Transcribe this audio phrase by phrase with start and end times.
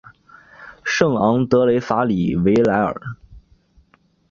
[0.83, 2.99] 圣昂德雷法里维莱尔。